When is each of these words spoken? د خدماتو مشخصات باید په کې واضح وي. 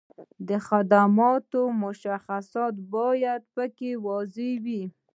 د 0.47 0.49
خدماتو 0.67 1.61
مشخصات 1.83 2.75
باید 2.95 3.41
په 3.55 3.63
کې 3.77 3.91
واضح 4.05 4.51
وي. 4.65 4.83